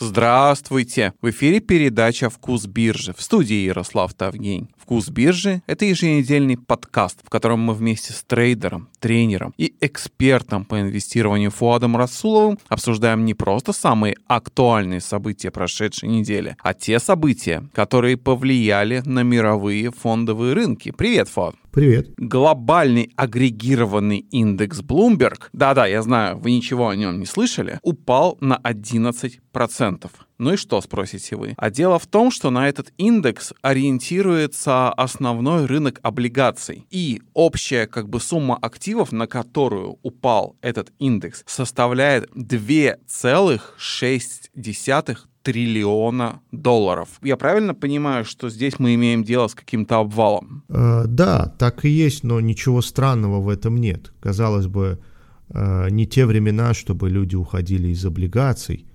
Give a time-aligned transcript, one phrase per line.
[0.00, 1.12] Здравствуйте!
[1.20, 4.68] В эфире передача «Вкус биржи» в студии Ярослав Тавгень.
[4.78, 10.80] «Вкус биржи»— это еженедельный подкаст, в котором мы вместе с трейдером, тренером и экспертом по
[10.80, 18.16] инвестированию Фуадом Расуловым обсуждаем не просто самые актуальные события прошедшей недели, а те события, которые
[18.16, 20.92] повлияли на мировые фондовые рынки.
[20.96, 21.56] Привет, Фуад!
[21.70, 22.08] Привет.
[22.16, 28.58] Глобальный агрегированный индекс Bloomberg, да-да, я знаю, вы ничего о нем не слышали, упал на
[28.64, 30.10] 11%.
[30.38, 31.54] Ну и что, спросите вы?
[31.56, 36.86] А дело в том, что на этот индекс ориентируется основной рынок облигаций.
[36.90, 47.08] И общая как бы сумма активов, на которую упал этот индекс, составляет 2,6 триллиона долларов.
[47.22, 50.62] Я правильно понимаю, что здесь мы имеем дело с каким-то обвалом?
[50.68, 54.12] Э, да, так и есть, но ничего странного в этом нет.
[54.20, 55.00] Казалось бы,
[55.48, 58.87] э, не те времена, чтобы люди уходили из облигаций.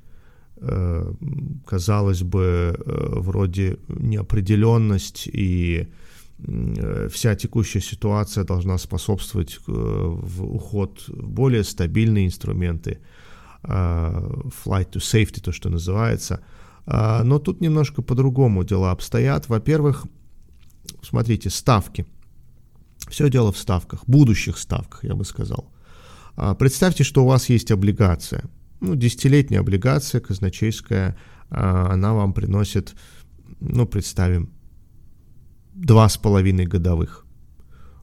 [0.66, 1.14] Э,
[1.66, 5.88] казалось бы, э, вроде неопределенность и
[6.40, 13.00] э, вся текущая ситуация должна способствовать в уход в более стабильные инструменты–
[13.64, 16.40] flight to safety, то, что называется.
[16.86, 19.48] Но тут немножко по-другому дела обстоят.
[19.48, 20.06] Во-первых,
[21.02, 22.06] смотрите, ставки.
[23.08, 25.72] Все дело в ставках, будущих ставках, я бы сказал.
[26.36, 28.44] А, представьте, что у вас есть облигация.
[28.84, 31.16] Ну, десятилетняя облигация казначейская,
[31.50, 32.96] а, она вам приносит,
[33.62, 34.50] ну, представим,
[35.74, 37.26] два с половиной годовых.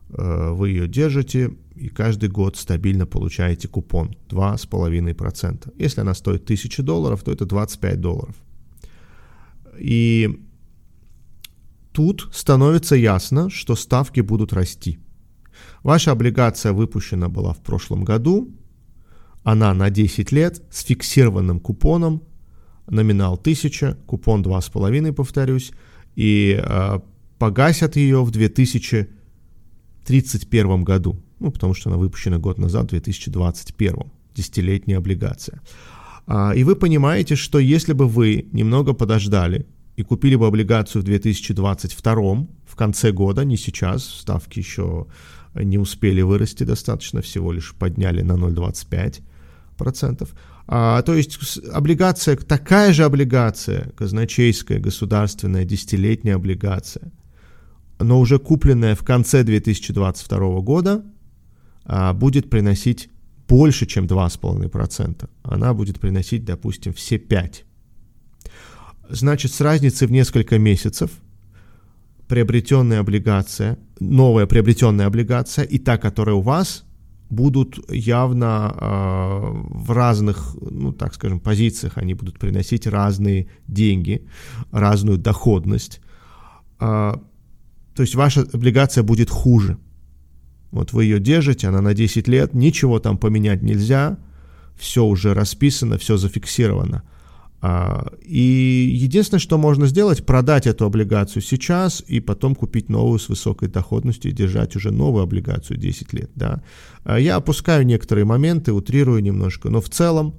[0.08, 5.72] Вы ее держите, и каждый год стабильно получаете купон 2,5%.
[5.76, 8.34] Если она стоит 1000 долларов, то это 25 долларов.
[9.78, 10.40] И
[11.92, 14.98] тут становится ясно, что ставки будут расти.
[15.82, 18.50] Ваша облигация выпущена была в прошлом году,
[19.52, 22.22] она на 10 лет с фиксированным купоном,
[22.88, 25.72] номинал 1000, купон 2,5, повторюсь,
[26.16, 27.00] и э,
[27.38, 33.96] погасят ее в 2031 году ну, потому что она выпущена год назад, в 2021,
[34.34, 35.60] десятилетняя облигация.
[36.26, 41.04] А, и вы понимаете, что если бы вы немного подождали и купили бы облигацию в
[41.04, 45.06] 2022, в конце года, не сейчас, ставки еще
[45.54, 49.22] не успели вырасти достаточно, всего лишь подняли на 0,25%.
[50.66, 51.38] А, то есть
[51.72, 57.12] облигация, такая же облигация, казначейская, государственная, десятилетняя облигация,
[57.98, 61.04] но уже купленная в конце 2022 года,
[61.84, 63.10] а, будет приносить
[63.48, 65.28] больше, чем 2,5%.
[65.42, 67.64] Она будет приносить, допустим, все 5%.
[69.08, 71.10] Значит, с разницей в несколько месяцев
[72.28, 76.84] приобретенная облигация, новая приобретенная облигация и та, которая у вас,
[77.30, 79.40] будут явно э,
[79.84, 84.26] в разных, ну так скажем, позициях, они будут приносить разные деньги,
[84.72, 86.00] разную доходность.
[86.80, 87.14] Э,
[87.94, 89.78] то есть ваша облигация будет хуже.
[90.72, 94.18] Вот вы ее держите, она на 10 лет, ничего там поменять нельзя,
[94.76, 97.02] все уже расписано, все зафиксировано.
[97.62, 103.28] А, и единственное, что можно сделать, продать эту облигацию сейчас и потом купить новую с
[103.28, 106.30] высокой доходностью и держать уже новую облигацию 10 лет.
[106.34, 106.62] Да.
[107.04, 110.34] А я опускаю некоторые моменты, утрирую немножко, но в целом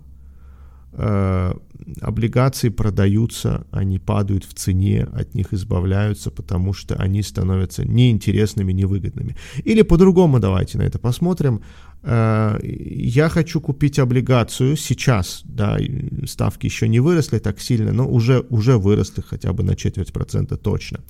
[0.94, 1.54] э,
[2.02, 9.36] облигации продаются, они падают в цене, от них избавляются, потому что они становятся неинтересными, невыгодными.
[9.64, 11.62] Или по-другому давайте на это посмотрим.
[12.04, 15.78] Э, я хочу купить облигацию сейчас, да,
[16.26, 20.58] ставки еще не выросли так сильно, но уже, уже выросли хотя бы на четверть процента
[20.58, 21.02] точно.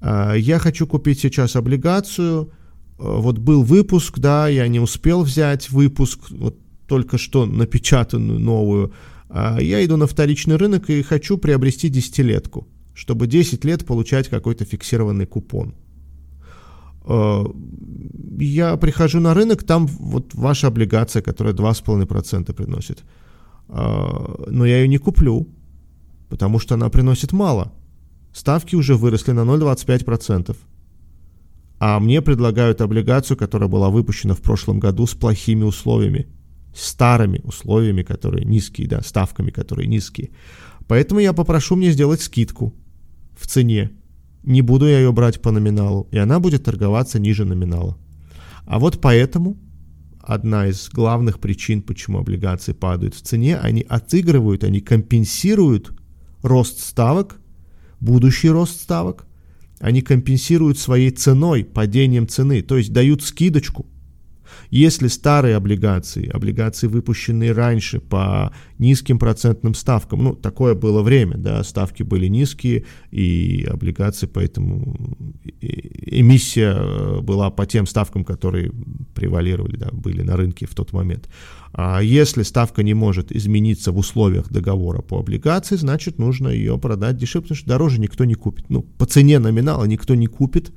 [0.00, 2.50] Э, я хочу купить сейчас облигацию, э,
[2.98, 6.56] вот был выпуск, да, я не успел взять выпуск, вот
[6.86, 8.92] только что напечатанную новую,
[9.34, 15.24] я иду на вторичный рынок и хочу приобрести десятилетку, чтобы 10 лет получать какой-то фиксированный
[15.24, 15.74] купон.
[17.04, 17.44] А,
[18.38, 23.04] я прихожу на рынок, там вот ваша облигация, которая 2,5% приносит.
[23.68, 25.48] А, но я ее не куплю,
[26.28, 27.72] потому что она приносит мало.
[28.32, 30.56] Ставки уже выросли на 0,25%.
[31.78, 36.28] А мне предлагают облигацию, которая была выпущена в прошлом году с плохими условиями
[36.74, 40.30] старыми условиями, которые низкие, да, ставками, которые низкие.
[40.88, 42.74] Поэтому я попрошу мне сделать скидку
[43.38, 43.90] в цене.
[44.42, 47.96] Не буду я ее брать по номиналу, и она будет торговаться ниже номинала.
[48.66, 49.56] А вот поэтому
[50.20, 55.92] одна из главных причин, почему облигации падают в цене, они отыгрывают, они компенсируют
[56.42, 57.36] рост ставок,
[58.00, 59.26] будущий рост ставок,
[59.80, 63.86] они компенсируют своей ценой, падением цены, то есть дают скидочку
[64.70, 71.62] Если старые облигации, облигации, выпущенные раньше по низким процентным ставкам, ну, такое было время, да,
[71.64, 74.96] ставки были низкие, и облигации, поэтому
[75.60, 78.72] эмиссия э, была по тем ставкам, которые
[79.14, 81.28] превалировали, да, были на рынке в тот момент.
[81.72, 87.16] А если ставка не может измениться в условиях договора по облигации, значит, нужно ее продать
[87.16, 88.68] дешевле, потому что дороже никто не купит.
[88.68, 90.72] Ну, по цене номинала никто не купит,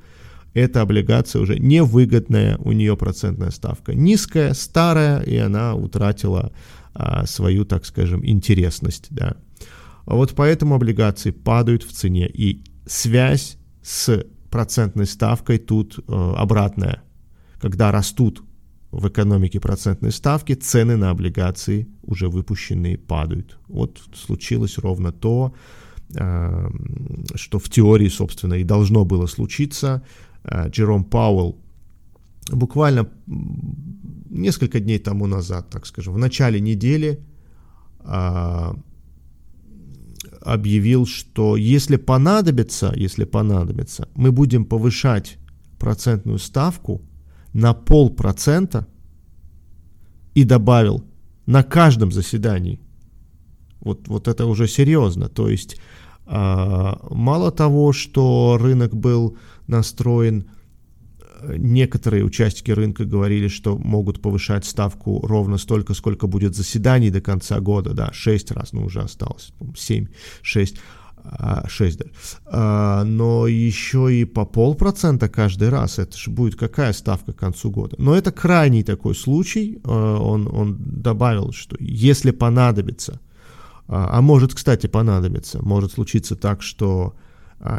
[0.56, 6.50] эта облигация уже невыгодная, у нее процентная ставка низкая, старая, и она утратила
[6.94, 9.08] а, свою, так скажем, интересность.
[9.10, 9.36] Да.
[10.06, 17.02] А вот поэтому облигации падают в цене, и связь с процентной ставкой тут э, обратная.
[17.60, 18.42] Когда растут
[18.90, 23.58] в экономике процентной ставки, цены на облигации, уже выпущенные, падают.
[23.68, 25.54] Вот случилось ровно то,
[26.14, 26.68] э,
[27.34, 30.02] что в теории, собственно, и должно было случиться.
[30.46, 31.56] Э, Джером Пауэлл
[32.52, 33.08] буквально
[34.30, 37.18] несколько дней тому назад, так скажем, в начале недели
[38.04, 38.72] э,
[40.40, 45.38] объявил, что если понадобится, если понадобится, мы будем повышать
[45.78, 47.02] процентную ставку
[47.52, 48.86] на полпроцента
[50.34, 51.04] и добавил
[51.46, 52.80] на каждом заседании.
[53.80, 55.28] Вот, вот это уже серьезно.
[55.28, 55.76] То есть
[56.26, 59.36] а, мало того, что рынок был
[59.66, 60.50] настроен,
[61.42, 67.60] некоторые участники рынка говорили, что могут повышать ставку ровно столько, сколько будет заседаний до конца
[67.60, 70.06] года, да, 6 раз, ну уже осталось, 7,
[70.42, 70.76] 6,
[71.68, 72.04] 6, да.
[72.46, 77.70] А, но еще и по полпроцента каждый раз, это же будет какая ставка к концу
[77.70, 77.96] года.
[77.98, 83.20] Но это крайний такой случай, а, он, он добавил, что если понадобится,
[83.88, 85.60] а, а может, кстати, понадобиться.
[85.62, 87.14] Может случиться так, что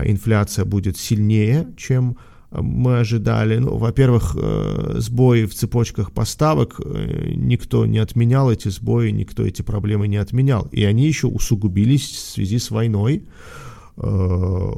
[0.06, 2.18] инфляция будет сильнее, чем
[2.50, 3.58] а, мы ожидали.
[3.58, 9.62] Ну, во-первых, э, сбои в цепочках поставок, э, никто не отменял эти сбои, никто эти
[9.62, 10.68] проблемы не отменял.
[10.72, 13.24] И они еще усугубились в связи с войной.
[14.00, 14.72] Э,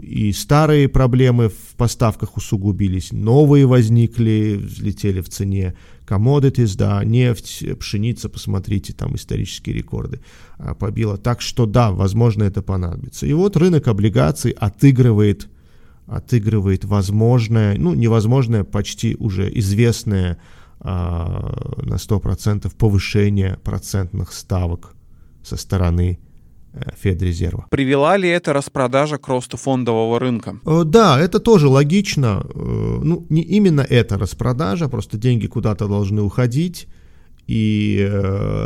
[0.00, 5.74] и старые проблемы в поставках усугубились, новые возникли, взлетели в цене.
[6.06, 10.20] Commodities, да, нефть, пшеница, посмотрите, там исторические рекорды
[10.58, 11.16] а, побила.
[11.16, 13.26] Так что да, возможно, это понадобится.
[13.26, 15.48] И вот рынок облигаций отыгрывает,
[16.06, 20.38] отыгрывает возможное, ну, невозможное, почти уже известное
[20.80, 24.94] а, на 100% повышение процентных ставок
[25.42, 26.18] со стороны
[26.96, 27.66] Федрезерва.
[27.70, 30.58] Привела ли это распродажа к росту фондового рынка?
[30.66, 32.44] Э, да, это тоже логично.
[32.44, 36.88] Э, ну, не именно эта распродажа, просто деньги куда-то должны уходить.
[37.46, 38.10] И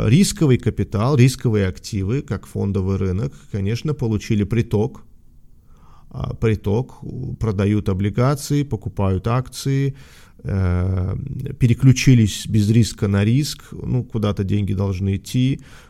[0.05, 5.03] рисковый капитал, рисковые активы, как фондовый рынок, конечно, получили приток.
[6.11, 7.01] А приток,
[7.39, 9.97] продают облигации, покупают акции,
[10.41, 15.88] переключились без риска на риск, ну, куда-то деньги должны идти, Э,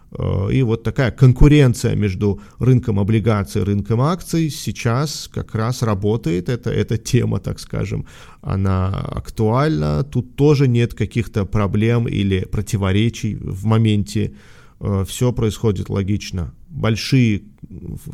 [0.51, 6.49] и вот такая конкуренция между рынком облигаций и рынком акций сейчас как раз работает.
[6.49, 8.05] Это, эта тема, так скажем,
[8.41, 10.03] она актуальна.
[10.03, 14.33] Тут тоже нет каких-то проблем или противоречий в моменте.
[14.79, 16.55] Э, Все происходит логично.
[16.69, 17.43] Большие,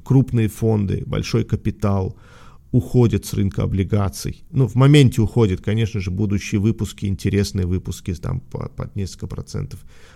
[0.04, 2.18] крупные фонды, большой капитал
[2.72, 4.44] уходят с рынка облигаций.
[4.52, 10.15] Ну, в моменте уходят, конечно же, будущие выпуски, интересные выпуски там под несколько процентов Э,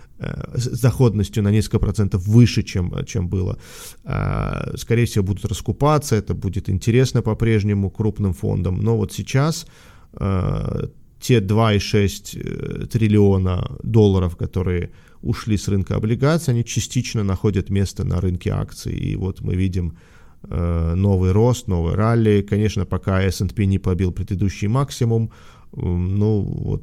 [0.54, 3.58] с доходностью на несколько процентов выше, чем, чем было.
[4.04, 8.80] А, скорее всего, будут раскупаться, это будет интересно по-прежнему крупным фондам.
[8.82, 9.66] Но вот сейчас
[10.12, 10.86] э,
[11.20, 14.90] те 2,6 э, триллиона долларов, которые
[15.22, 18.92] ушли с рынка облигаций, они частично находят место на рынке акций.
[18.92, 19.96] И вот мы видим
[20.48, 22.40] новый рост, новый ралли.
[22.40, 25.30] Конечно, пока S&P не побил предыдущий максимум,
[25.72, 26.82] ну, вот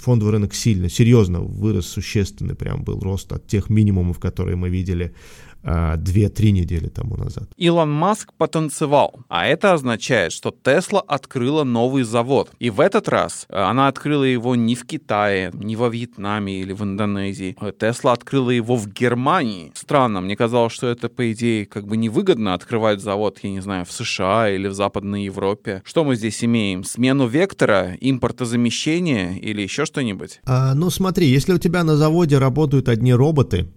[0.00, 5.14] фондовый рынок сильно, серьезно вырос, существенный прям был рост от тех минимумов, которые мы видели
[5.64, 7.50] 2-3 недели тому назад.
[7.56, 12.50] Илон Маск потанцевал, а это означает, что Тесла открыла новый завод.
[12.58, 16.72] И в этот раз э, она открыла его не в Китае, не во Вьетнаме или
[16.72, 17.56] в Индонезии.
[17.78, 19.72] Тесла открыла его в Германии.
[19.74, 23.84] Странно, мне казалось, что это, по идее, как бы невыгодно открывать завод, я не знаю,
[23.84, 25.82] в США или в Западной Европе.
[25.84, 26.84] Что мы здесь имеем?
[26.84, 30.40] Смену вектора, импортозамещение или еще что-нибудь?
[30.44, 33.68] А, ну смотри, если у тебя на заводе работают одни роботы,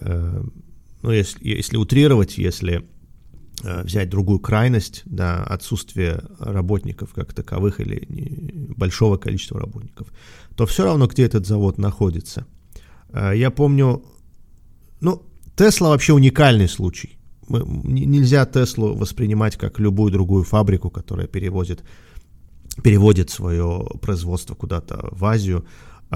[0.00, 0.42] э,
[1.04, 2.82] ну, если, если утрировать, если
[3.62, 8.08] э, взять другую крайность, да, отсутствие работников как таковых или
[8.74, 10.08] большого количества работников,
[10.56, 12.46] то все равно, где этот завод находится.
[13.12, 14.02] Э, я помню,
[15.02, 15.22] ну,
[15.56, 17.18] Тесла вообще уникальный случай.
[17.48, 21.84] Мы, нельзя Теслу воспринимать как любую другую фабрику, которая перевозит
[22.82, 25.66] переводит свое производство куда-то в Азию.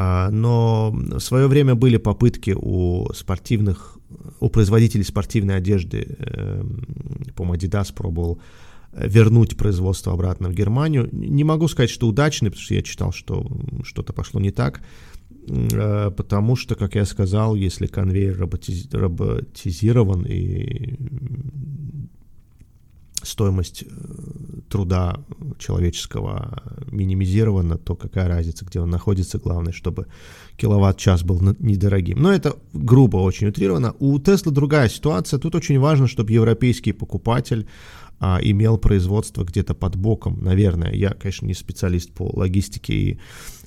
[0.00, 3.98] А, но в свое время были попытки у спортивных,
[4.38, 6.84] у производителей спортивной одежды, эм,
[7.34, 8.40] по-моему, Adidas пробовал
[8.92, 11.08] вернуть производство обратно в Германию.
[11.10, 13.44] Не могу сказать, что удачный, потому что я читал, что
[13.82, 14.82] что-то пошло не так,
[15.48, 20.96] э, потому что, как я сказал, если конвейер роботизирован и
[23.22, 23.86] стоимость э,
[24.68, 25.20] труда
[25.58, 30.06] человеческого минимизирована, то какая разница, где он находится, главное, чтобы
[30.56, 32.20] киловатт-час был недорогим.
[32.20, 33.94] Но это грубо очень утрировано.
[33.98, 35.38] У Тесла другая ситуация.
[35.38, 37.66] Тут очень важно, чтобы европейский покупатель
[38.20, 40.92] а, имел производство где-то под боком, наверное.
[40.92, 43.18] Я, конечно, не специалист по логистике и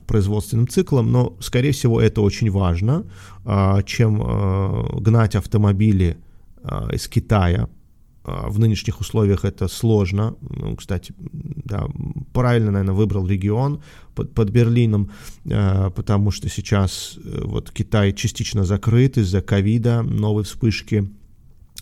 [0.08, 3.06] производственным циклам, но, скорее всего, это очень важно,
[3.46, 6.18] а, чем а, гнать автомобили
[6.64, 7.70] а, из Китая
[8.24, 10.36] в нынешних условиях это сложно.
[10.42, 11.88] Ну, кстати, да,
[12.34, 13.82] правильно, наверное, выбрал регион
[14.16, 15.12] под, под Берлином,
[15.46, 21.10] э, потому что сейчас э, вот Китай частично закрыт из-за ковида, новой вспышки.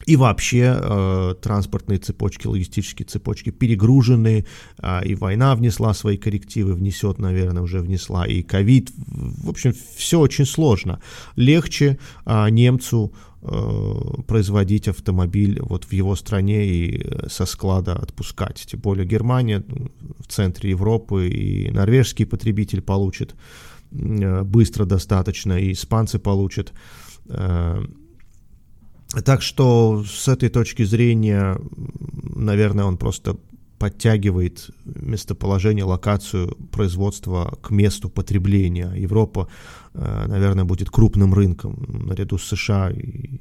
[0.05, 4.46] И вообще э, транспортные цепочки, логистические цепочки перегружены,
[4.81, 8.91] э, и война внесла свои коррективы, внесет, наверное, уже внесла, и ковид.
[8.96, 11.01] В общем, все очень сложно.
[11.36, 18.65] Легче э, немцу производить автомобиль вот в его стране и со склада отпускать.
[18.67, 23.36] Тем более Германия ну, в центре Европы и норвежский потребитель получит
[23.91, 26.74] э, быстро достаточно, и испанцы получат.
[27.29, 27.81] Э,
[29.24, 31.58] так что с этой точки зрения,
[32.36, 33.38] наверное, он просто
[33.79, 38.93] подтягивает местоположение, локацию производства к месту потребления.
[39.03, 39.48] Европа,
[39.93, 43.39] э, наверное, будет крупным рынком наряду с США и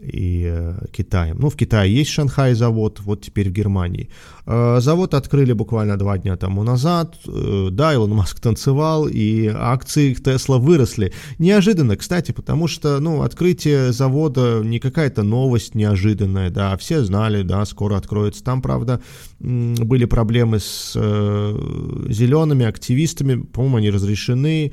[0.00, 1.38] и э, Китаем.
[1.38, 4.08] Ну, в Китае есть Шанхай завод, вот теперь в Германии.
[4.46, 7.16] Э, завод открыли буквально два дня тому назад.
[7.26, 11.12] Э, да, Илон Маск танцевал, и акции Тесла выросли.
[11.38, 17.64] Неожиданно, кстати, потому что, ну, открытие завода не какая-то новость неожиданная, да, все знали, да,
[17.66, 18.42] скоро откроется.
[18.42, 19.00] Там, правда,
[19.38, 24.72] были проблемы с зелеными активистами, по-моему, они разрешены,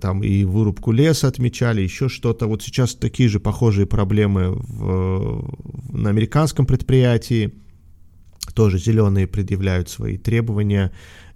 [0.00, 2.46] там и вырубку леса отмечали, еще что-то.
[2.46, 5.44] Вот сейчас такие же похожие проблемы в,
[5.92, 7.52] на американском предприятии.
[8.54, 10.90] Тоже зеленые предъявляют свои требования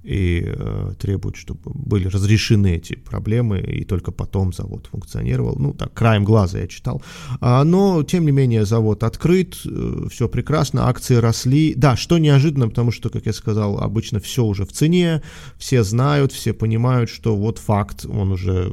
[0.05, 5.57] и э, требуют, чтобы были разрешены эти проблемы, и только потом завод функционировал.
[5.59, 7.03] Ну, так, краем глаза я читал.
[7.41, 11.75] А, но, тем не менее, завод открыт, э, все прекрасно, акции росли.
[11.75, 15.23] Да, что неожиданно, потому что, как я сказал, обычно все уже в цене,
[15.57, 18.73] все знают, все понимают, что вот факт, он уже,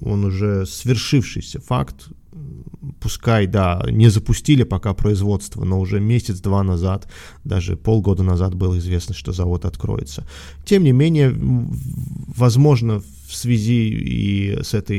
[0.00, 2.08] он уже свершившийся факт,
[3.00, 7.08] пускай, да, не запустили пока производство, но уже месяц-два назад,
[7.44, 10.24] даже полгода назад было известно, что завод откроется.
[10.64, 11.34] Тем не менее,
[12.36, 14.98] возможно, в связи и с этой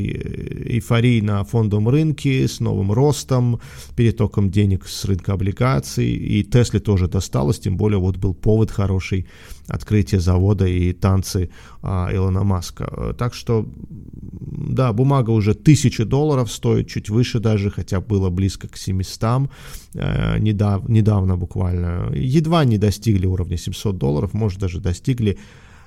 [0.76, 3.60] эйфорией на фондовом рынке, с новым ростом,
[3.94, 9.26] перетоком денег с рынка облигаций, и Тесле тоже досталось, тем более вот был повод хороший,
[9.68, 11.50] открытие завода и танцы
[11.82, 13.14] а, Илона Маска.
[13.18, 18.76] Так что, да, бумага уже тысячи долларов стоит, чуть выше даже, хотя было близко к
[18.76, 19.50] 700,
[19.94, 25.38] э, недав, недавно буквально, едва не достигли уровня 700 долларов, может даже достигли,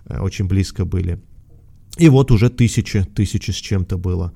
[0.06, 1.20] э, очень близко были.
[2.00, 4.34] И вот уже тысячи, тысячи с чем-то было.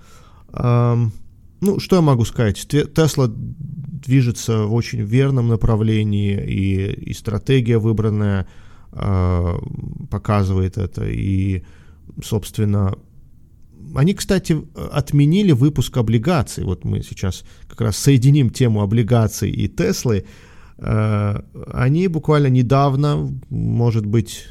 [0.51, 2.67] Ну, что я могу сказать?
[2.67, 8.47] Тесла движется в очень верном направлении, и, и стратегия выбранная
[8.91, 9.53] э,
[10.09, 11.05] показывает это.
[11.09, 11.63] И,
[12.21, 12.97] собственно,
[13.95, 14.57] они, кстати,
[14.91, 16.65] отменили выпуск облигаций.
[16.65, 20.25] Вот мы сейчас как раз соединим тему облигаций и Теслы.
[20.79, 21.39] Э,
[21.71, 24.47] они буквально недавно, может быть,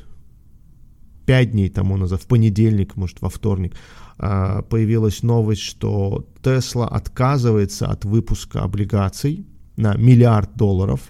[1.27, 3.75] пять дней тому назад, в понедельник, может, во вторник,
[4.19, 11.01] а, появилась новость, что Tesla отказывается от выпуска облигаций на миллиард долларов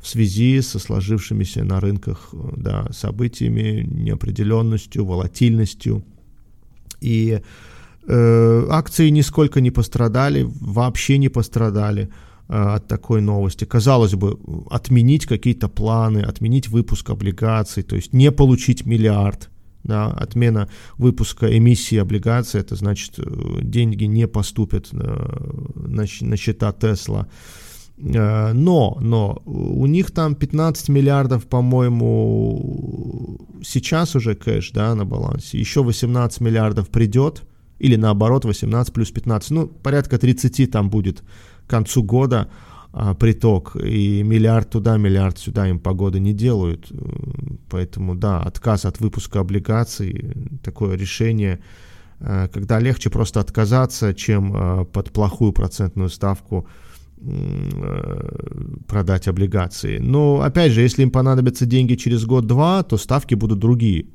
[0.00, 6.02] в связи со сложившимися на рынках да, событиями, неопределенностью, волатильностью.
[7.02, 7.40] И
[8.06, 12.02] э, акции нисколько не пострадали, вообще не пострадали.
[12.04, 13.64] Э, от такой новости.
[13.64, 14.38] Казалось бы,
[14.70, 19.50] отменить какие-то планы, отменить выпуск облигаций, то есть не получить миллиард.
[19.82, 23.22] Да, отмена выпуска эмиссии облигаций, это значит, э,
[23.62, 24.96] деньги не поступят э,
[25.74, 27.28] на, на счета Тесла.
[27.96, 35.58] Но, но у них там 15 миллиардов, по-моему, сейчас уже кэш, да, на балансе.
[35.58, 37.42] Еще 18 миллиардов придет,
[37.78, 41.22] или наоборот, 18 плюс 15, ну, порядка 30 там будет
[41.70, 42.48] концу года.
[42.92, 46.92] а, приток, и миллиард туда, миллиард сюда им погоды не делают.
[47.68, 51.60] Поэтому, да, отказ от выпуска облигаций, такое решение,
[52.20, 56.66] а, когда легче просто отказаться, чем а, под плохую процентную ставку
[58.86, 59.98] продать облигации.
[59.98, 64.06] Но, опять же, если им понадобятся деньги через год-два, то ставки будут другие.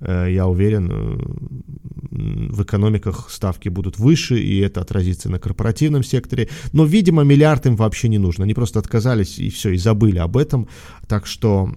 [0.00, 6.48] Э, я уверен, э, в экономиках ставки будут выше, и это отразится на корпоративном секторе.
[6.72, 8.44] Но, видимо, миллиард им вообще не нужно.
[8.44, 10.68] Они просто отказались и все, и забыли об этом.
[11.08, 11.72] Так что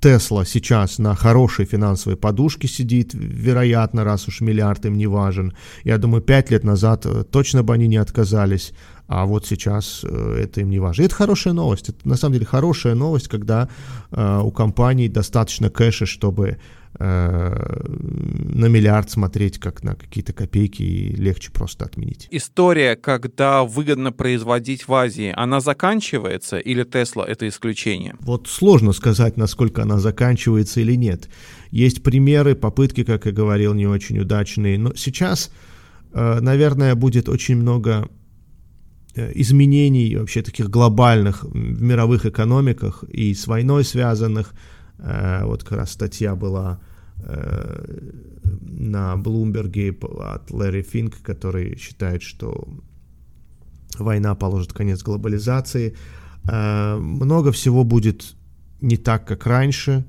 [0.00, 5.54] Тесла сейчас на хорошей финансовой подушке сидит, вероятно, раз уж миллиард им не важен.
[5.82, 8.72] Я думаю, пять лет назад э, точно бы они не отказались,
[9.08, 11.02] а вот сейчас э, это им не важно.
[11.02, 11.88] И это хорошая новость.
[11.88, 13.68] Это на самом деле хорошая новость, когда
[14.10, 16.58] э, у компаний достаточно кэша, чтобы
[17.00, 17.54] Э,
[17.86, 22.26] на миллиард смотреть как на какие-то копейки и легче просто отменить.
[22.30, 28.16] История, когда выгодно производить в Азии, она заканчивается или Тесла это исключение?
[28.20, 31.28] Вот сложно сказать, насколько она заканчивается или нет.
[31.70, 35.52] Есть примеры, попытки, как я говорил, не очень удачные, но сейчас,
[36.14, 38.08] э, наверное, будет очень много
[39.14, 44.52] изменений вообще таких глобальных в мировых экономиках и с войной связанных.
[44.98, 46.80] Вот как раз статья была
[47.20, 47.84] Э,
[48.60, 52.68] на Блумберге от Лэри Финк, который считает, что
[53.98, 55.96] война положит конец глобализации.
[56.48, 58.36] Э, много всего будет
[58.80, 60.04] не так, как раньше.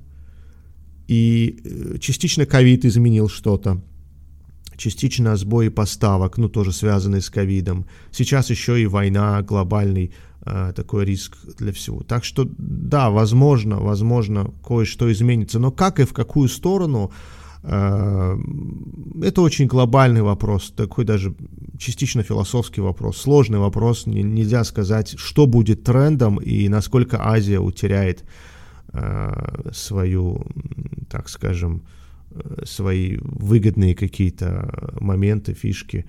[1.07, 3.81] И э, частично ковид изменил что-то.
[4.79, 7.85] Частично сбои поставок, ну, тоже связанные с ковидом.
[8.11, 10.13] Сейчас еще и война, глобальный
[10.45, 12.01] э, такой риск для всего.
[12.03, 15.59] Так что, да, возможно, возможно, кое-что изменится.
[15.59, 17.11] Но как и в какую сторону,
[17.63, 18.37] э,
[19.21, 21.35] это очень глобальный вопрос, такой даже
[21.77, 24.05] частично философский вопрос, сложный вопрос.
[24.05, 28.23] Нельзя сказать, что будет трендом и насколько Азия утеряет
[28.93, 30.47] э, свою,
[31.09, 31.81] так скажем,
[32.63, 36.05] свои выгодные какие-то моменты, фишки.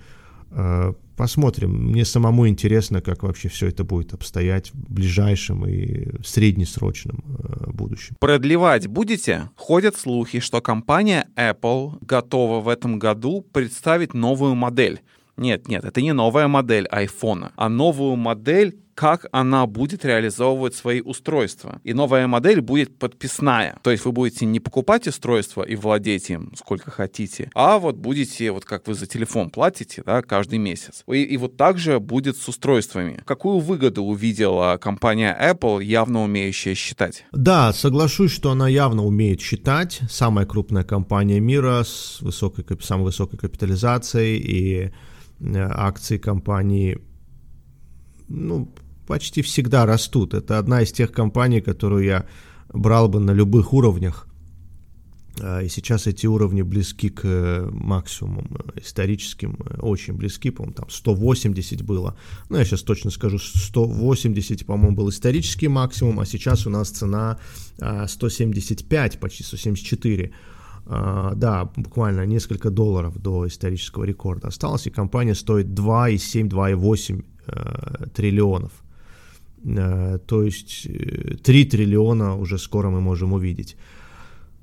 [0.51, 1.91] Э, посмотрим.
[1.91, 8.17] Мне самому интересно, как вообще все это будет обстоять в ближайшем и среднесрочном э, будущем.
[8.19, 9.51] Продлевать будете?
[9.57, 15.01] Ходят слухи, что компания Apple готова в этом году представить новую модель.
[15.37, 21.01] Нет, нет, это не новая модель iPhone, а новую модель как она будет реализовывать свои
[21.01, 21.81] устройства.
[21.85, 23.79] И новая модель будет подписная.
[23.83, 28.51] То есть вы будете не покупать устройство и владеть им сколько хотите, а вот будете,
[28.51, 31.03] вот как вы за телефон платите, да, каждый месяц.
[31.09, 33.23] И, и вот так же будет с устройствами.
[33.25, 37.25] Какую выгоду увидела компания Apple, явно умеющая считать?
[37.33, 40.01] Да, соглашусь, что она явно умеет считать.
[40.11, 44.91] Самая крупная компания мира с высокой, самой высокой капитализацией и э,
[45.71, 46.99] акции компании
[48.31, 48.73] ну,
[49.11, 50.35] почти всегда растут.
[50.35, 52.27] Это одна из тех компаний, которую я
[52.73, 54.29] брал бы на любых уровнях.
[55.41, 60.75] А, и сейчас эти уровни близки к э, максимумам э, историческим, э, очень близки, по-моему,
[60.75, 62.15] там 180 было.
[62.51, 67.39] Ну, я сейчас точно скажу, 180, по-моему, был исторический максимум, а сейчас у нас цена
[68.07, 70.31] 175, почти 174.
[70.87, 78.73] Uh, да, буквально несколько долларов до исторического рекорда осталось, и компания стоит 2,7-2,8 uh, триллионов.
[79.65, 83.77] Э, то есть 3 э, триллиона уже скоро мы можем увидеть.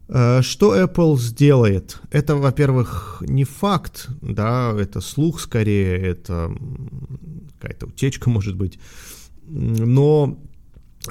[0.07, 2.01] Э, что Apple сделает?
[2.11, 6.51] Это, во-первых, не факт, да, это слух скорее, это
[7.59, 8.79] какая-то утечка, может быть,
[9.47, 10.39] но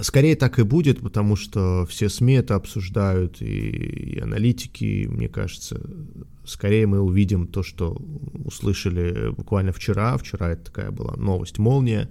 [0.00, 5.80] скорее так и будет, потому что все СМИ это обсуждают, и, и аналитики, мне кажется,
[6.44, 7.96] скорее мы увидим то, что
[8.44, 12.08] услышали буквально вчера, вчера это такая была новость «Молния»,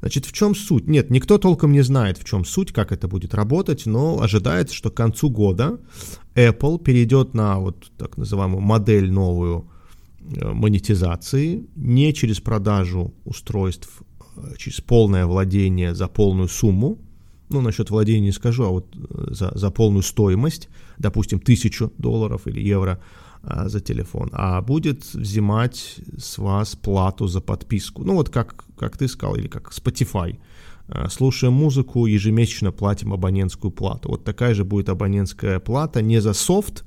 [0.00, 0.88] Значит, в чем суть?
[0.88, 4.90] Нет, никто толком не знает, в чем суть, как это будет работать, но ожидается, что
[4.90, 5.78] к концу года
[6.34, 9.68] Apple перейдет на вот так называемую модель новую
[10.20, 14.02] э, монетизации, не через продажу устройств,
[14.36, 16.98] а через полное владение за полную сумму,
[17.48, 22.46] ну, насчет владения не скажу, а вот э, за, за полную стоимость, допустим, тысячу долларов
[22.46, 23.00] или евро–
[23.42, 28.04] за телефон, а будет взимать с вас плату за подписку.
[28.04, 30.38] Ну вот как, как ты сказал, или как Spotify.
[30.88, 34.08] А, слушаем музыку, ежемесячно платим абонентскую плату.
[34.10, 36.84] Вот такая же будет абонентская плата не за софт,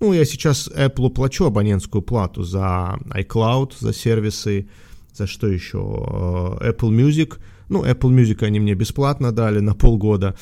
[0.00, 4.66] ну, я сейчас Apple плачу абонентскую плату за iCloud, за сервисы,
[5.14, 5.78] за что еще?
[5.78, 7.38] А, Apple Music.
[7.68, 10.34] Ну, Apple Music они мне бесплатно дали на полгода.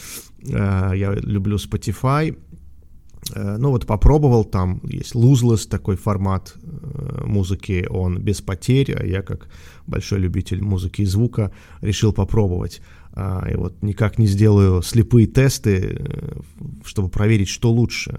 [0.42, 2.36] Я люблю Spotify.
[3.34, 9.04] Э, ну вот попробовал, там есть lossless такой формат э, музыки, он без потерь, а
[9.04, 9.48] я как
[9.86, 12.82] большой любитель музыки и звука решил попробовать.
[13.14, 16.40] А, и вот никак не сделаю слепые тесты, э,
[16.84, 18.16] чтобы проверить, что лучше.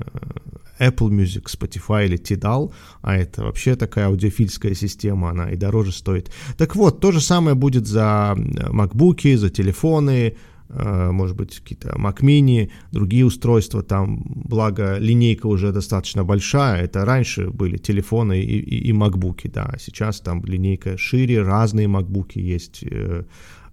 [0.80, 6.32] Apple Music, Spotify или Tidal, а это вообще такая аудиофильская система, она и дороже стоит.
[6.58, 10.36] Так вот, то же самое будет за MacBook, за телефоны,
[10.70, 17.50] может быть, какие-то Mac Mini, другие устройства, там, благо, линейка уже достаточно большая, это раньше
[17.50, 22.84] были телефоны и, и, и MacBook, да, а сейчас там линейка шире, разные MacBook есть,
[22.84, 23.24] э,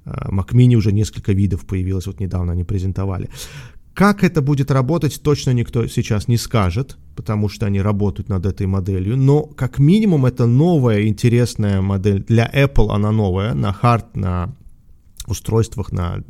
[0.04, 3.28] э, Mac Mini уже несколько видов появилось, вот недавно они презентовали.
[3.94, 8.66] Как это будет работать, точно никто сейчас не скажет, потому что они работают над этой
[8.66, 14.54] моделью, но как минимум это новая интересная модель для Apple, она новая, на хард, на
[15.30, 16.22] устройствах, на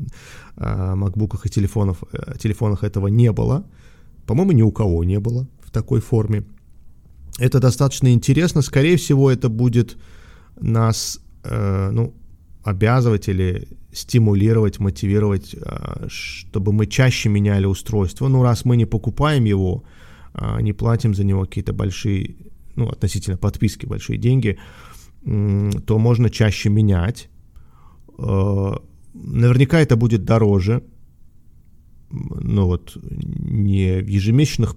[0.57, 3.65] э, макбуках и телефонах, э, телефонах этого не было.
[4.27, 6.45] По-моему, ни у кого не было в такой форме.
[7.39, 8.63] Это достаточно интересно.
[8.63, 9.97] Скорее всего, это будет
[10.61, 12.15] нас э, ну,
[12.63, 18.29] обязывать или стимулировать, мотивировать, э, чтобы мы чаще меняли устройство.
[18.29, 19.83] Ну, раз мы не покупаем его,
[20.35, 22.37] э, не платим за него какие-то большие,
[22.77, 24.59] ну, относительно подписки большие деньги,
[25.25, 27.29] э, то можно чаще менять.
[28.19, 28.75] Э,
[29.15, 30.83] Наверняка это будет дороже,
[32.11, 34.77] ну вот не в ежемесячных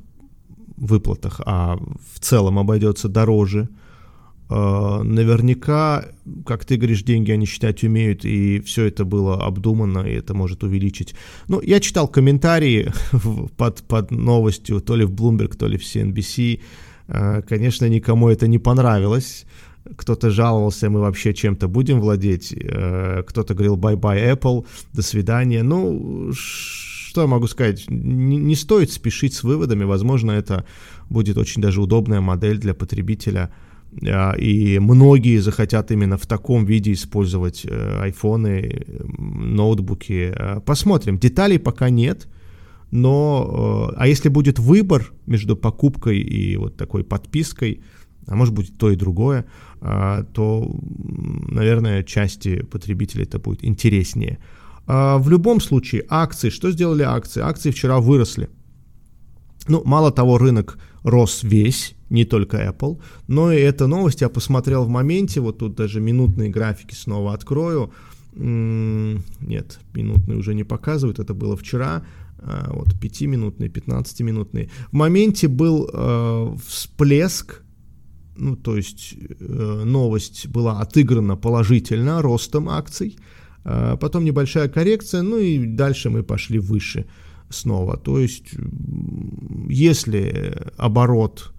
[0.77, 1.77] выплатах, а
[2.13, 3.69] в целом обойдется дороже.
[4.49, 6.05] А, наверняка,
[6.45, 10.63] как ты говоришь, деньги они считать умеют, и все это было обдумано, и это может
[10.63, 11.15] увеличить.
[11.47, 12.91] Ну, я читал комментарии
[13.57, 16.61] под, под новостью, то ли в Bloomberg, то ли в CNBC.
[17.07, 19.45] А, конечно, никому это не понравилось
[19.97, 25.63] кто-то жаловался, мы вообще чем-то будем владеть, э, кто-то говорил bye-bye Apple, до свидания.
[25.63, 30.65] Ну, что я могу сказать, не, не стоит спешить с выводами, возможно, это
[31.09, 33.53] будет очень даже удобная модель для потребителя,
[34.01, 38.85] э, и многие захотят именно в таком виде использовать э, айфоны,
[39.17, 40.33] ноутбуки.
[40.65, 42.27] Посмотрим, деталей пока нет,
[42.91, 47.81] но, а если будет выбор между покупкой и вот такой подпиской,
[48.27, 49.45] а может быть то и другое,
[49.81, 50.69] а, то,
[51.49, 54.39] наверное, части потребителей это будет интереснее.
[54.85, 57.41] А, в любом случае, акции, что сделали акции?
[57.41, 58.49] Акции вчера выросли.
[59.67, 64.83] Ну, мало того, рынок рос весь, не только Apple, но и эта новость я посмотрел
[64.83, 67.91] в моменте, вот тут даже минутные графики снова открою.
[68.35, 72.03] Нет, минутные уже не показывают, это было вчера
[72.39, 74.69] а, вот 5-минутные, 15-минутные.
[74.91, 77.62] В моменте был э, всплеск
[78.35, 83.17] ну, то есть э, новость была отыграна положительно ростом акций,
[83.65, 87.05] э, потом небольшая коррекция, ну и дальше мы пошли выше
[87.49, 87.97] снова.
[87.97, 88.53] То есть,
[89.69, 91.53] если оборот,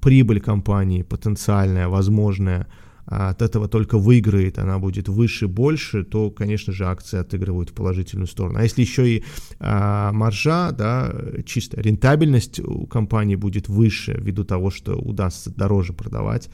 [0.00, 2.66] прибыль компании потенциальная, возможная–
[3.06, 8.28] от этого только выиграет, она будет выше, больше, то, конечно же, акции отыгрывают в положительную
[8.28, 8.58] сторону.
[8.58, 9.24] А если еще и
[9.58, 11.12] а, маржа, да,
[11.44, 16.48] чисто рентабельность у компании будет выше ввиду того, что удастся дороже продавать,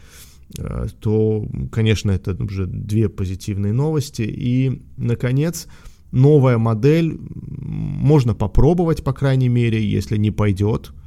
[0.58, 4.22] а, то, конечно, это уже две позитивные новости.
[4.22, 5.68] И, наконец,
[6.12, 10.92] новая модель можно попробовать, по крайней мере, если не пойдет–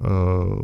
[0.00, 0.60] Э,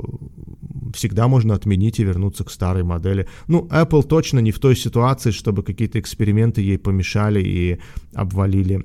[0.94, 3.26] всегда можно отменить и вернуться к старой модели.
[3.48, 7.80] Ну, Apple точно не в той ситуации, чтобы какие-то эксперименты ей помешали и
[8.14, 8.84] обвалили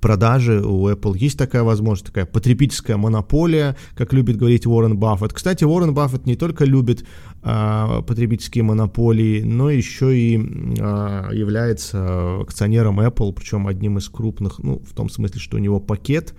[0.00, 0.60] продажи.
[0.60, 5.32] У Apple есть такая возможность, такая потребительская монополия, как любит говорить Уоррен Баффет.
[5.32, 7.04] Кстати, Уоррен Баффет не только любит
[7.42, 14.80] э, потребительские монополии, но еще и э, является акционером Apple, причем одним из крупных, ну,
[14.80, 16.34] в том смысле, что у него пакет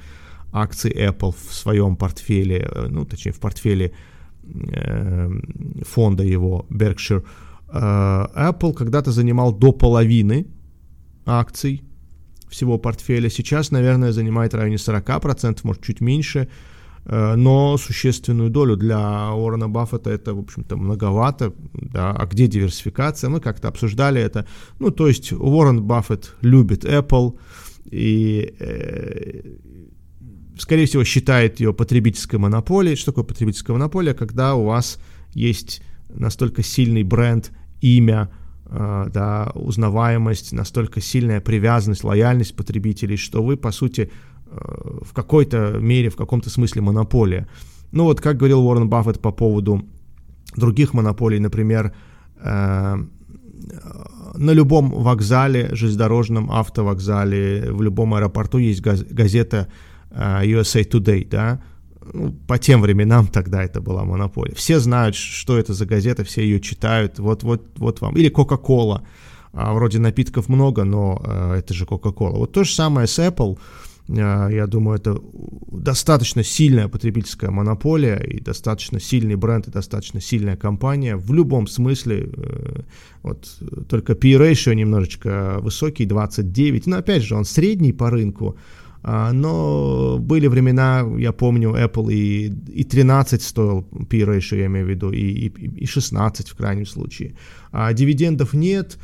[0.51, 3.91] акций Apple в своем портфеле, э, ну, точнее, в портфеле э,
[5.83, 7.23] фонда его Berkshire,
[7.69, 7.77] э,
[8.35, 10.45] Apple когда-то занимал до половины
[11.25, 11.83] акций
[12.49, 13.29] всего портфеля.
[13.29, 16.47] Сейчас, наверное, занимает в районе 40%, может, чуть меньше,
[17.05, 23.29] э, но существенную долю для Уоррена Баффета это, в общем-то, многовато, да, а где диверсификация?
[23.29, 24.45] Мы как-то обсуждали это.
[24.79, 27.37] Ну, то есть Уоррен Баффет любит Apple,
[27.91, 29.41] и э,
[30.57, 32.95] скорее всего, считает ее потребительской монополией.
[32.95, 34.13] Что такое потребительская монополия?
[34.13, 34.99] Когда у вас
[35.33, 38.29] есть настолько сильный бренд, имя,
[38.65, 44.11] э, да, узнаваемость, настолько сильная привязанность, лояльность потребителей, что вы, по сути,
[44.47, 44.57] э,
[45.01, 47.47] в какой-то мере, в каком-то смысле монополия.
[47.91, 49.85] Ну вот, как говорил Уоррен Баффет по поводу
[50.55, 51.93] других монополий, например,
[52.37, 52.97] э,
[54.37, 59.67] на любом вокзале, железнодорожном автовокзале, в любом аэропорту есть газета
[60.11, 61.61] USA Today, да,
[62.13, 64.53] ну, по тем временам тогда это была монополия.
[64.55, 68.15] Все знают, что это за газета, все ее читают, вот, вот, вот вам.
[68.15, 69.01] Или Coca-Cola.
[69.53, 72.37] А, вроде напитков много, но а, это же Coca-Cola.
[72.37, 73.57] Вот то же самое с Apple.
[74.09, 75.17] А, я думаю, это
[75.71, 82.29] достаточно сильная потребительская монополия и достаточно сильный бренд и достаточно сильная компания в любом смысле.
[82.35, 82.81] Э,
[83.23, 83.47] вот
[83.87, 86.87] только P-ratio немножечко высокий, 29.
[86.87, 88.57] Но опять же, он средний по рынку.
[89.07, 95.11] Но были времена, я помню, Apple и, и 13 стоил P-ratio, я имею в виду,
[95.11, 97.35] и, и, и 16 в крайнем случае.
[97.71, 98.97] А дивидендов нет,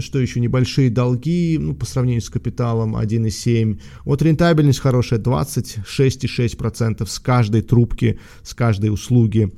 [0.00, 3.80] что еще небольшие долги, ну, по сравнению с капиталом 1,7.
[4.04, 9.50] Вот рентабельность хорошая, 26,6% с каждой трубки, с каждой услуги.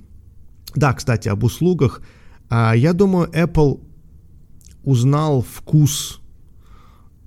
[0.77, 2.03] Да, кстати, об услугах.
[2.49, 3.81] А, я думаю, Apple
[4.85, 6.21] узнал вкус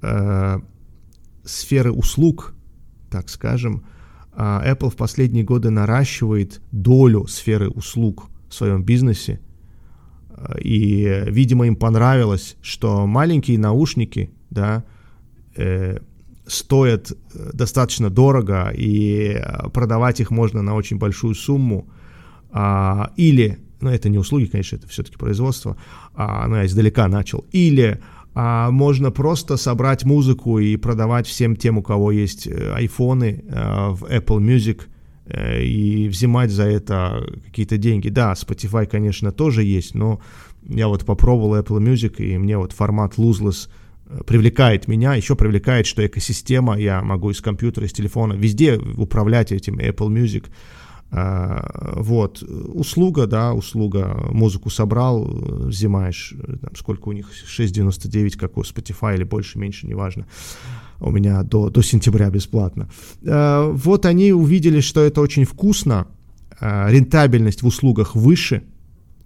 [0.02, 0.60] э,
[1.44, 2.54] сферы услуг,
[3.12, 3.84] так скажем.
[4.34, 9.40] А Apple в последние годы наращивает долю сферы услуг в своем бизнесе–
[10.60, 14.84] и, видимо, им понравилось, что маленькие наушники, да,
[15.56, 16.00] э,
[16.48, 17.12] стоят
[17.54, 19.42] достаточно дорого, и
[19.74, 21.88] продавать их можно на очень большую сумму.
[22.52, 25.78] А, или, ну, это не услуги, конечно, это все-таки производство,
[26.14, 27.46] а, но я издалека начал.
[27.52, 28.02] Или
[28.34, 33.92] а, можно просто собрать музыку и продавать всем тем, у кого есть э, айфоны а,
[33.92, 34.82] в Apple Music–
[35.34, 38.10] Э, и взимать за это какие-то деньги.
[38.10, 40.20] Да, Spotify, конечно, тоже есть, но
[40.68, 43.70] я вот попробовал Apple Music, и мне вот формат lossless
[44.08, 49.52] э, привлекает меня, еще привлекает, что экосистема, я могу из компьютера, из телефона, везде управлять
[49.52, 50.48] этим Apple Music.
[51.14, 58.62] А, вот, услуга, да, услуга, музыку собрал, взимаешь, там, сколько у них, 6,99, как у
[58.62, 60.26] Spotify, или больше, меньше, неважно.
[61.02, 62.90] У меня до, до сентября бесплатно.
[63.24, 66.08] Э, вот они увидели, что это очень вкусно,
[66.60, 68.64] э, рентабельность в услугах выше,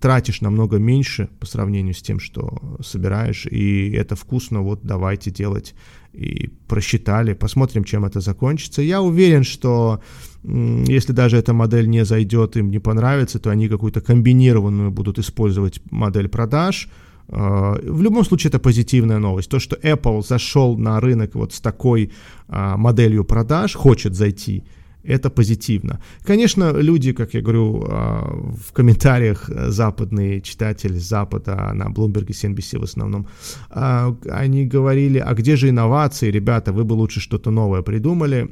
[0.06, 5.74] тратишь намного меньше по сравнению с тем, что собираешь, и это вкусно, вот давайте делать.
[6.14, 8.84] И просчитали, посмотрим, чем это закончится.
[8.84, 10.00] Я уверен, что
[10.44, 15.82] если даже эта модель не зайдет, им не понравится, то они какую-то комбинированную будут использовать
[15.92, 16.88] модель продаж–
[17.28, 19.50] а, в любом случае это позитивная новость.
[19.50, 22.12] То, что Apple зашел на рынок вот с такой
[22.48, 24.64] а, моделью продаж, хочет зайти,
[25.08, 26.00] это позитивно.
[26.24, 28.24] Конечно, люди, как я говорю, а,
[28.68, 33.28] в комментариях западные читатели Запада, на Bloomberg и CNBC в основном,
[33.70, 38.50] они говорили, а где же инновации, ребята, вы бы лучше что-то новое придумали.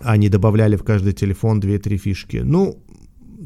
[0.00, 2.42] Они добавляли в каждый телефон 2-3 фишки.
[2.44, 2.82] Ну,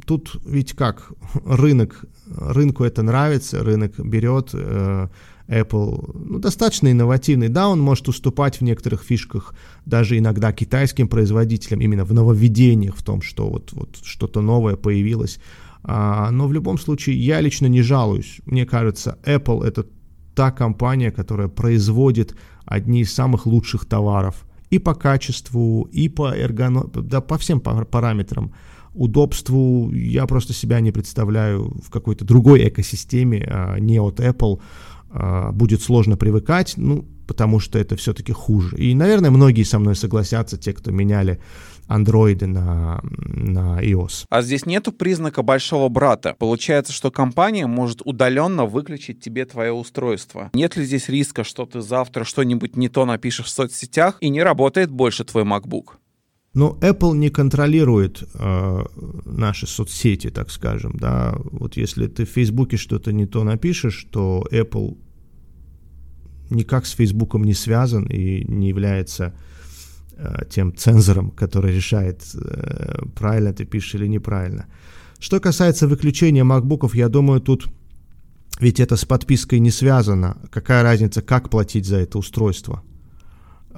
[0.06, 1.12] тут ведь как,
[1.44, 2.04] рынок,
[2.36, 5.08] рынку это нравится, рынок берет, э,
[5.48, 7.48] Apple ну, достаточно инновативный.
[7.48, 9.54] Да, он может уступать в некоторых фишках
[9.86, 15.40] даже иногда китайским производителям, именно в нововведениях, в том, что вот, вот что-то новое появилось.
[15.82, 18.40] А, но в любом случае я лично не жалуюсь.
[18.44, 19.86] Мне кажется, Apple это
[20.34, 27.00] та компания, которая производит одни из самых лучших товаров и по качеству, и по эргономике,
[27.00, 28.52] да, по всем параметрам
[28.94, 34.60] удобству я просто себя не представляю в какой-то другой экосистеме, а, не от Apple.
[35.10, 38.76] А, будет сложно привыкать, ну, потому что это все-таки хуже.
[38.76, 41.40] И, наверное, многие со мной согласятся, те, кто меняли
[41.86, 44.24] андроиды на, на iOS.
[44.28, 46.36] А здесь нету признака большого брата.
[46.38, 50.50] Получается, что компания может удаленно выключить тебе твое устройство.
[50.52, 54.42] Нет ли здесь риска, что ты завтра что-нибудь не то напишешь в соцсетях и не
[54.42, 55.96] работает больше твой MacBook?
[56.58, 58.84] Но Apple не контролирует э,
[59.26, 61.36] наши соцсети, так скажем, да.
[61.52, 64.96] Вот если ты в Фейсбуке что-то не то напишешь, то Apple
[66.50, 69.32] никак с Фейсбуком не связан и не является
[70.16, 74.66] э, тем цензором, который решает, э, правильно ты пишешь или неправильно.
[75.20, 77.68] Что касается выключения макбуков, я думаю, тут
[78.58, 80.36] ведь это с подпиской не связано.
[80.50, 82.82] Какая разница, как платить за это устройство?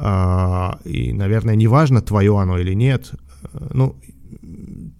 [0.02, 3.12] А, и, наверное, неважно, твое оно или нет.
[3.74, 3.96] Ну,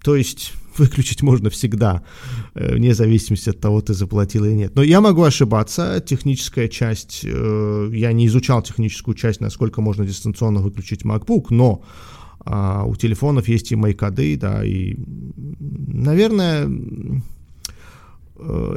[0.03, 2.03] то есть выключить можно всегда,
[2.53, 4.75] э, вне зависимости от того, ты заплатил или нет.
[4.75, 10.61] Но я могу ошибаться, техническая часть, э, я не изучал техническую часть, насколько можно дистанционно
[10.61, 11.81] выключить MacBook, но
[12.43, 14.95] а, у телефонов есть и майкоды, да, и,
[15.59, 17.19] наверное, Э,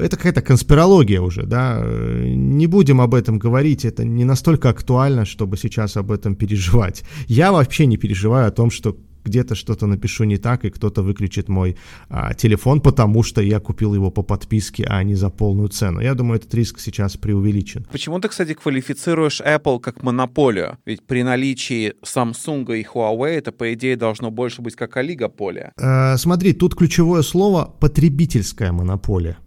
[0.01, 5.57] это какая-то конспирология уже, да, не будем об этом говорить, это не настолько актуально, чтобы
[5.57, 7.05] сейчас об этом переживать.
[7.27, 11.49] Я вообще не переживаю о том, что где-то что-то напишу не так, и кто-то выключит
[11.49, 11.77] мой
[12.09, 16.01] а, телефон, потому что я купил его по подписке, а не за полную цену.
[16.01, 17.87] Я думаю, этот риск сейчас преувеличен.
[17.91, 20.79] Почему ты, кстати, квалифицируешь Apple как монополию?
[20.87, 25.73] Ведь при наличии Samsung и Huawei это, по идее, должно больше быть как олигополия.
[25.77, 29.39] Э, смотри, тут ключевое слово «потребительская монополия».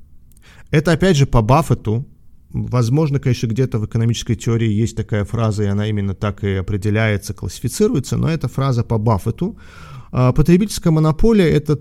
[0.72, 2.06] Это, опять же, по Баффету,
[2.50, 7.34] Возможно, конечно, где-то в экономической теории есть такая фраза, и она именно так и определяется,
[7.34, 9.58] классифицируется, но это фраза по Баффету.
[10.12, 11.80] А, потребительская монополия– это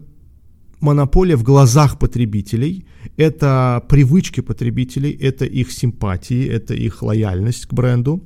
[0.81, 2.85] монополия в глазах потребителей,
[3.17, 8.23] это привычки потребителей, это их симпатии, это их лояльность к бренду.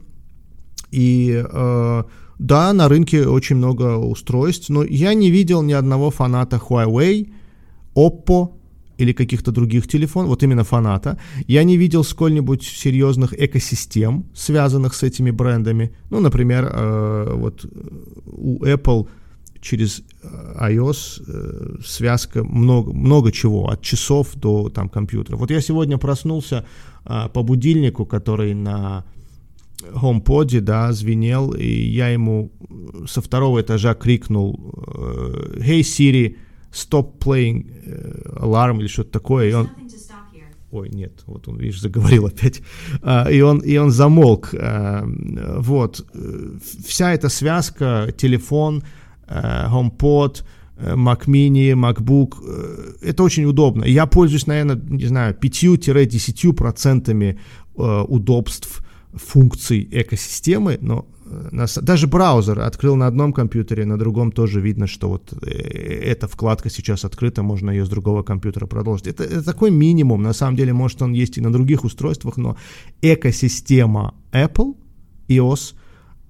[0.90, 2.04] И э,
[2.38, 7.32] да, на рынке очень много устройств, но я не видел ни одного фаната Huawei,
[7.94, 8.54] Oppo,
[9.00, 15.02] или каких-то других телефонов, вот именно фаната, я не видел сколь-нибудь серьезных экосистем, связанных с
[15.02, 15.90] этими брендами.
[16.10, 17.66] Ну, например, э, вот
[18.26, 19.08] у Apple
[19.60, 25.36] через э, iOS э, связка много, много чего, от часов до там компьютера.
[25.36, 26.64] Вот я сегодня проснулся
[27.04, 29.04] э, по будильнику, который на
[29.92, 32.50] HomePod, да, звенел, и я ему
[33.06, 36.36] со второго этажа крикнул э, «Hey Siri,
[36.72, 39.68] stop playing uh, alarm или что-то такое, и он...
[40.70, 42.62] Ой, нет, вот он, видишь, заговорил опять.
[43.02, 44.54] А, и, он, и он замолк.
[44.54, 45.04] А,
[45.58, 46.06] вот.
[46.86, 48.84] Вся эта связка, телефон,
[49.26, 50.44] а, HomePod,
[50.78, 52.36] Mac Mini, MacBook,
[53.02, 53.84] это очень удобно.
[53.84, 57.38] Я пользуюсь, наверное, не знаю, 5-10%
[57.74, 61.06] удобств функций экосистемы, но
[61.82, 65.50] даже браузер открыл на одном компьютере, на другом тоже видно, что вот э,
[66.12, 69.06] эта вкладка сейчас открыта, можно ее с другого компьютера продолжить.
[69.06, 72.56] Это, это такой минимум, на самом деле, может он есть и на других устройствах, но
[73.02, 74.74] экосистема Apple,
[75.28, 75.74] iOS,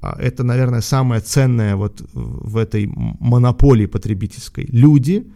[0.03, 2.87] а, это, наверное, самое ценное вот в этой
[3.21, 4.67] монополии потребительской.
[4.73, 5.31] Люди,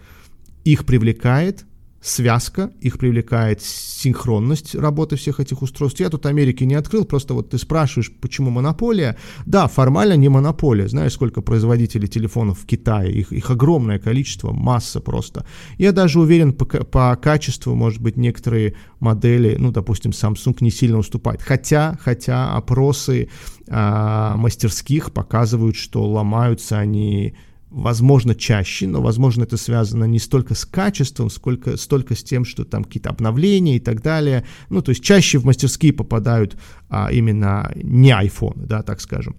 [0.64, 1.66] их привлекает
[2.04, 6.00] связка, их привлекает синхронность работы всех этих устройств.
[6.00, 9.16] Я тут Америки не открыл, просто вот ты спрашиваешь, почему монополия.
[9.46, 10.86] Да, формально не монополия.
[10.86, 13.10] Знаешь, сколько производителей телефонов в Китае?
[13.10, 15.46] Их, их огромное количество, масса просто.
[15.78, 20.98] Я даже уверен, по, по качеству, может быть, некоторые модели, ну, допустим, Samsung не сильно
[20.98, 21.40] уступает.
[21.40, 23.30] Хотя, хотя опросы
[23.70, 27.34] а, мастерских показывают, что ломаются они
[27.74, 32.64] возможно, чаще, но, возможно, это связано не столько с качеством, сколько столько с тем, что
[32.64, 34.44] там какие-то обновления и так далее.
[34.70, 36.56] Ну, то есть чаще в мастерские попадают
[36.88, 39.36] а, именно не iPhone, да, так скажем.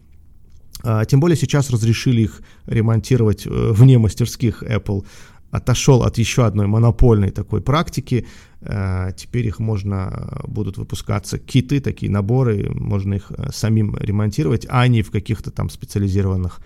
[0.84, 5.06] А, тем более сейчас разрешили их ремонтировать э, вне мастерских Apple
[5.52, 8.28] отошел от еще одной монопольной такой практики.
[8.62, 14.88] А, теперь их можно, будут выпускаться киты, такие наборы, можно их э, самим ремонтировать, а
[14.88, 16.60] не в каких-то там специализированных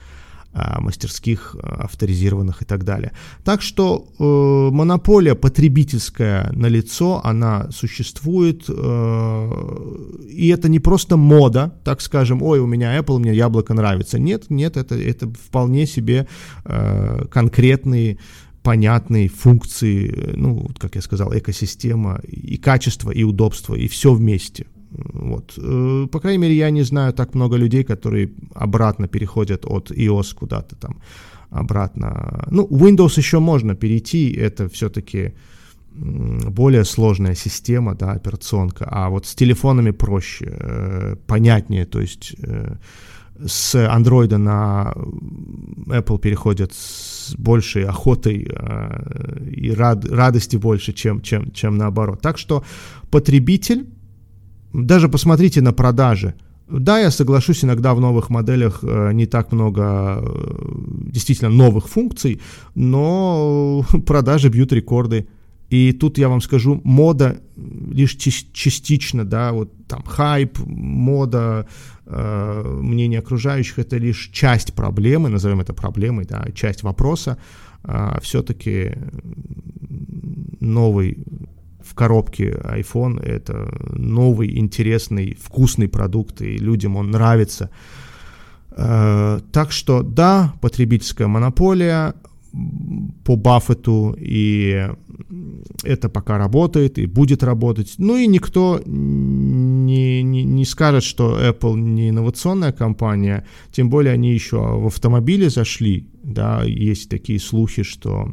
[0.80, 3.12] мастерских, а, авторизированных и так далее.
[3.44, 11.74] Так что э, монополия потребительская на лицо, она существует, э, и это не просто мода,
[11.84, 14.18] так скажем, ой, у меня Apple, мне яблоко нравится.
[14.20, 16.28] Нет, нет, это, это вполне себе
[16.66, 18.18] э, конкретные
[18.62, 24.66] понятные функции, ну, как я сказал, экосистема, и качество, и удобство, и все вместе.
[24.92, 25.54] Вот.
[25.58, 30.36] Э, по крайней мере, я не знаю так много людей, которые обратно переходят от iOS
[30.36, 30.98] куда-то там
[31.50, 32.48] обратно.
[32.52, 35.34] Ну, Windows еще можно перейти, это все-таки
[35.92, 42.76] более сложная система, да, операционка, а вот с телефонами проще, э, понятнее, то есть э,
[43.46, 44.94] с Android на
[45.88, 48.50] Apple переходят с большей охотой
[49.52, 52.22] и рад, радости больше, чем, чем, чем наоборот.
[52.22, 52.64] Так что
[53.10, 53.88] потребитель
[54.74, 56.34] даже посмотрите на продажи.
[56.70, 60.72] Да, я соглашусь, иногда в новых моделях э, не так много э,
[61.12, 62.42] действительно новых функций,
[62.76, 65.28] но продажи бьют рекорды.
[65.70, 67.42] И тут я вам скажу, мода
[67.92, 71.68] лишь частично, да, вот там хайп, мода,
[72.06, 77.38] э, мнение окружающих это лишь часть проблемы, назовем это проблемой, да, часть вопроса.
[77.84, 78.96] А все-таки
[80.60, 81.18] новый
[81.90, 83.22] в коробке iPhone.
[83.22, 87.70] Это новый, интересный, вкусный продукт, и людям он нравится.
[88.72, 92.14] Э, так что да, потребительская монополия
[93.26, 94.90] по Баффету, и
[95.84, 97.96] это пока работает и будет работать.
[97.98, 104.34] Ну и никто не, не, не скажет, что Apple не инновационная компания, тем более они
[104.34, 108.32] еще в автомобиле зашли, да, есть такие слухи, что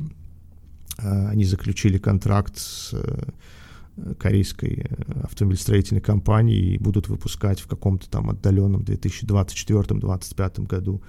[1.06, 8.30] они заключили контракт с э, корейской э, автомобильстроительной компании и будут выпускать в каком-то там
[8.30, 11.02] отдаленном 2024-2025 году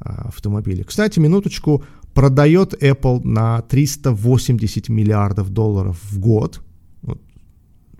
[0.00, 0.82] а, автомобили.
[0.82, 1.84] Кстати, минуточку
[2.14, 6.62] продает Apple на 380 миллиардов долларов в год.
[7.02, 7.20] Вот,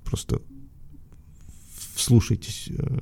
[0.04, 0.40] просто
[1.94, 2.98] вслушайтесь э,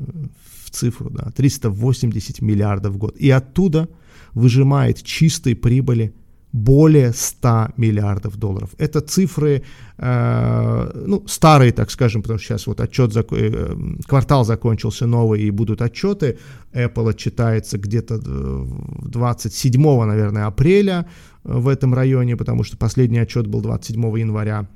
[0.65, 3.17] в цифру, да, 380 миллиардов в год.
[3.17, 3.89] И оттуда
[4.35, 6.13] выжимает чистой прибыли
[6.53, 8.71] более 100 миллиардов долларов.
[8.79, 9.63] Это цифры,
[9.99, 13.33] э, ну, старые, так скажем, потому что сейчас вот отчет, зак...
[13.33, 13.77] э,
[14.09, 16.39] квартал закончился новый, и будут отчеты.
[16.73, 21.07] Apple отчитается где-то 27, наверное, апреля
[21.45, 24.69] в этом районе, потому что последний отчет был 27 января.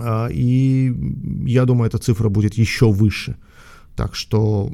[0.00, 0.92] Э, и
[1.46, 3.36] я думаю, эта цифра будет еще выше.
[3.94, 4.72] Так что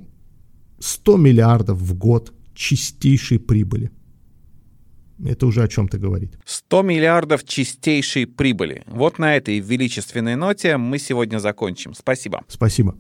[0.79, 3.91] 100 миллиардов в год чистейшей прибыли.
[5.23, 6.33] Это уже о чем-то говорит.
[6.45, 8.83] 100 миллиардов чистейшей прибыли.
[8.87, 11.95] Вот на этой величественной ноте мы сегодня закончим.
[11.95, 12.43] Спасибо.
[12.49, 12.93] Спасибо.